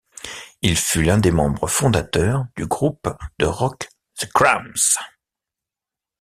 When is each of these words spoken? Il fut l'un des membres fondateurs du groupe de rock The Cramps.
Il 0.63 0.75
fut 0.77 1.03
l'un 1.03 1.19
des 1.19 1.29
membres 1.29 1.67
fondateurs 1.67 2.47
du 2.57 2.65
groupe 2.65 3.07
de 3.37 3.45
rock 3.45 3.87
The 4.17 4.25
Cramps. 4.33 4.97